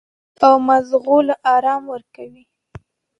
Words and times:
او 0.45 0.53
مزغو 0.67 1.17
له 1.27 1.35
ارام 1.55 1.83
ورکوي- 1.93 2.43